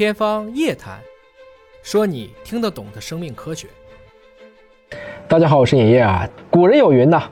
[0.00, 0.94] 天方夜谭，
[1.82, 3.68] 说你听得懂的生命科学。
[5.28, 6.26] 大家好，我是尹烨啊。
[6.48, 7.24] 古人有云呐，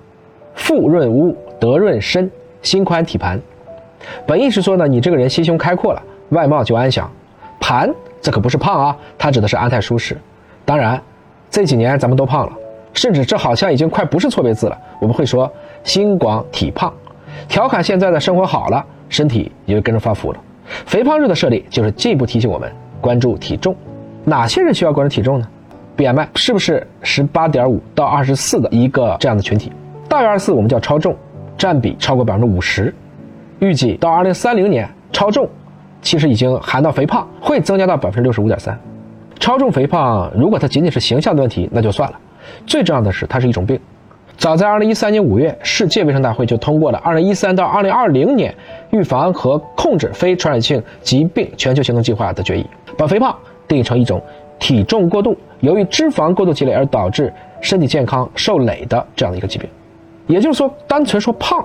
[0.54, 2.30] 富润屋，德润身，
[2.60, 3.40] 心宽体盘。
[4.26, 7.10] 本意是说呢，你这个人心胸开阔了，外貌就安详。
[7.58, 10.14] 盘，这可不是胖啊，它指的是安泰舒适。
[10.66, 11.02] 当然，
[11.48, 12.54] 这几年咱们都胖了，
[12.92, 14.78] 甚至这好像已经快不是错别字了。
[15.00, 15.50] 我们会说
[15.84, 16.92] 心广体胖，
[17.48, 20.40] 调侃现在的生活好了，身体也就跟着发福了。
[20.86, 22.70] 肥胖日的设立就是进一步提醒我们
[23.00, 23.74] 关注体重。
[24.24, 25.48] 哪些人需要关注体重呢
[25.96, 29.72] ？BMI 是不是十八点五到二十四的一个这样的群体？
[30.08, 31.16] 大于二十四我们叫超重，
[31.56, 32.94] 占比超过百分之五十。
[33.58, 35.48] 预计到二零三零年，超重
[36.00, 38.78] 其实已经含到肥胖，会增加到百分之六十五点三。
[39.40, 42.18] 超重肥胖如果它仅仅是形象的问题，那就算了。
[42.66, 43.78] 最重要的是它是一种病。
[44.38, 48.54] 早在二零一三年五月，世界卫生大会就通过了二零一三到二零二零年
[48.90, 52.64] 预防和控制非传染性疾病全球行动计划的决议，
[52.96, 54.22] 把肥胖定义成一种
[54.60, 55.36] 体重过度。
[55.58, 59.68] 由于脂肪过度积累而导致身体健康受累的这样的一个疾病，
[60.28, 61.58] 也就是说，单纯说胖，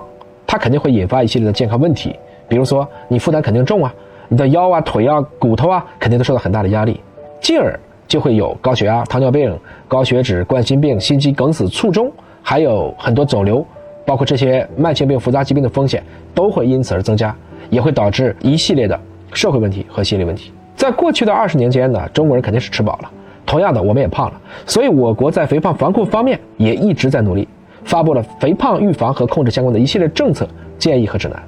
[0.44, 3.94] 它肯定会引发一系列的健康问题，比如说你负担肯定重啊，
[4.28, 7.00] 你的腰啊、腿啊、骨头啊，肯定都受到很大的压力，
[7.40, 12.10] 进而就会有高血压、糖尿病、高血脂、冠心病、心肌梗死、卒中，
[12.46, 13.66] 还有很多肿瘤，
[14.04, 17.34] 包括这些慢性病、复杂疾病的风险都会因此而增加，
[17.70, 19.00] 也会导致一系列的
[19.32, 20.52] 社会问题和心理问题。
[20.76, 23.10] 在过去的二十年间呢，中国人肯定是吃饱了。
[23.46, 27.48] 同样的，我们也胖了，所以我国在肥胖防控方面也一直在努力，
[27.82, 30.46] 发布了肥胖预防和控制相关的一系列政策
[30.78, 31.42] 建议和指南。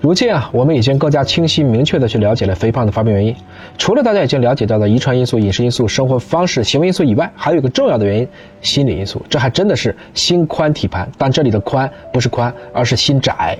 [0.00, 3.36] 如今啊，我们已经更加清晰明确的去了解了肥胖的发病原因。
[3.76, 8.26] 除了大家已经了解到的遗传因素、饮食因素、生活方式、行为因素以外，还有一个重要的原因——
[8.62, 9.20] 心理因素。
[9.28, 13.58] 这还真的是心宽体盘，但这里的宽不是宽，而是心窄。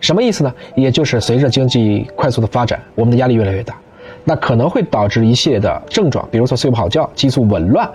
[0.00, 0.54] 什么意思呢？
[0.74, 3.78] 也就是随着经济快速的发展，我们的压力越来越大。
[4.24, 7.86] 那可能会导致一系列的症状，比如说睡不好觉、激素紊乱，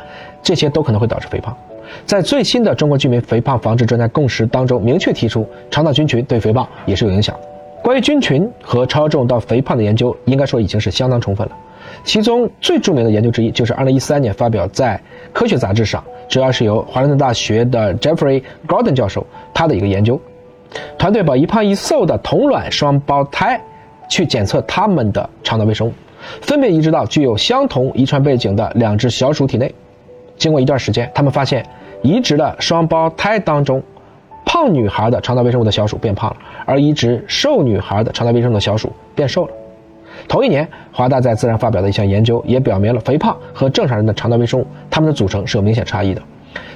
[0.43, 1.57] 这些都可能会导致肥胖。
[2.05, 7.35] 在最新的中国居民肥胖防治专家共识当中，明确提出肠道菌群对肥胖也是有影响。
[7.87, 11.57] 关于菌群和超重到肥胖的研究，应该说已经是相当充分了。
[12.03, 20.19] 其中最著名的研究之一，就是2013年发表在《科学》杂志上，主要是由华盛顿大学的 Jeffrey Gordon 教授他的一个研究。
[20.97, 23.57] 团队把一胖一瘦的同卵双胞胎
[24.09, 25.93] 去检测他们的肠道微生物。
[26.41, 29.73] 分别移植到具有相同遗传背景的两只小鼠体内，
[30.35, 31.65] 经过一段时间，他们发现
[32.01, 33.81] 移植的双胞胎当中，
[34.47, 39.51] 胖女孩的肠道微生物的小鼠变胖了，而移植瘦女孩的肠道微生物的小鼠变瘦了。
[40.25, 46.21] 同一年，华大在《自然》发表的一项研究也表明了肥胖和正常人的肠道微生物，它们的组成是有明显差异的。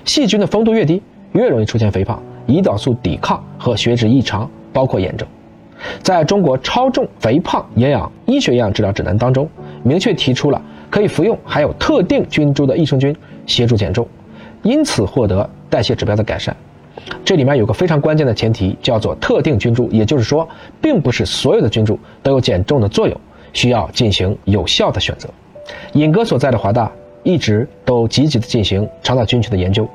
[0.03, 1.01] 细菌的丰度越低，
[1.31, 5.25] 越容易出现肥胖、胰岛素抵抗和血脂异常，包括炎症。
[6.03, 9.49] 在中国超重肥胖营养医学营养治疗指南当中，
[9.81, 13.15] 明确提出了可以服用含有特定菌株的益生菌
[13.47, 14.05] 协助减重，
[14.61, 16.53] 因此获得代谢指标的改善。
[17.23, 20.47] 这里面有个非常关键的前提，叫做特定菌株，也就是说，
[20.81, 23.15] 并不是所有的菌株都有减重的作用，
[23.53, 25.29] 需要进行有效的选择。
[25.93, 26.91] 尹哥所在的华大
[27.23, 29.87] 一直都积极的进行肠道菌群的研究，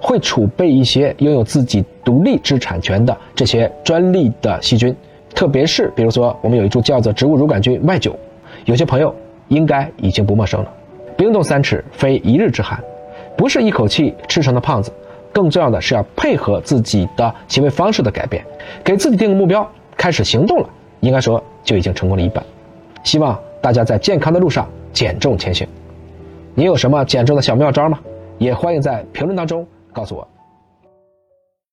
[0.00, 4.94] 会储备一些拥有自己独立知识产权的这些专利的细菌。
[5.34, 8.18] 特别是，比如说，我们有一株叫做植物乳杆菌 Y 九，
[8.64, 9.14] 有些朋友
[9.48, 10.72] 应该已经不陌生了。
[11.16, 12.82] 冰冻三尺，非一日之寒，
[13.36, 14.90] 不是一口气吃成的胖子。
[15.32, 18.44] 更重要的是要配合自己的行为方式的改变，
[18.84, 20.68] 给自己定个目标，开始行动了，
[21.00, 22.44] 应该说就已经成功了一半。
[23.02, 25.66] 希望大家在健康的路上减重前行。
[26.54, 27.98] 你有什么减重的小妙招吗？
[28.38, 30.26] 也欢迎在评论当中告诉我。